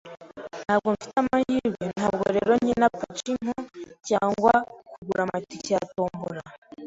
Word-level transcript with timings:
Ntabwo 0.63 0.87
mfite 0.95 1.15
amahirwe, 1.23 1.85
ntabwo 1.95 2.25
rero 2.35 2.51
nkina 2.59 2.87
pachinko 2.97 3.59
cyangwa 4.07 4.53
kugura 4.91 5.21
amatike 5.25 5.69
ya 5.75 5.81
tombola. 5.93 6.41